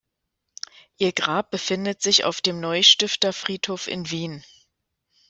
Ihr 0.97 1.11
Grab 1.13 1.51
befindet 1.51 2.01
sich 2.01 2.23
auf 2.25 2.41
dem 2.41 2.59
Neustifter 2.59 3.33
Friedhof 3.33 3.87
in 3.87 4.09
Wien. 4.09 4.43